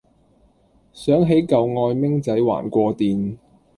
[0.93, 3.37] 想起舊愛明仔還過電